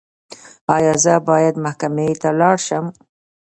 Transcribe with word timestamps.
ایا 0.75 0.93
زه 1.03 1.13
باید 1.29 1.55
محکمې 1.65 2.09
ته 2.21 2.29
لاړ 2.39 2.57
شم؟ 2.67 2.85